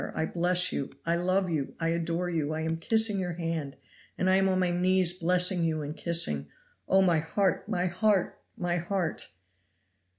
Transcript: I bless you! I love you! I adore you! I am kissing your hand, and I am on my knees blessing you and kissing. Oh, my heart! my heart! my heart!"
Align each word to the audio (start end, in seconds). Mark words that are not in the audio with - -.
I 0.15 0.25
bless 0.25 0.71
you! 0.73 0.93
I 1.05 1.15
love 1.17 1.47
you! 1.51 1.75
I 1.79 1.89
adore 1.89 2.27
you! 2.27 2.55
I 2.55 2.61
am 2.61 2.77
kissing 2.77 3.19
your 3.19 3.33
hand, 3.33 3.75
and 4.17 4.31
I 4.31 4.37
am 4.37 4.49
on 4.49 4.57
my 4.57 4.71
knees 4.71 5.13
blessing 5.13 5.63
you 5.63 5.83
and 5.83 5.95
kissing. 5.95 6.47
Oh, 6.89 7.03
my 7.03 7.19
heart! 7.19 7.69
my 7.69 7.85
heart! 7.85 8.39
my 8.57 8.77
heart!" 8.77 9.27